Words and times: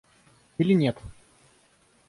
Или 0.57 0.73
нет? 0.73 0.97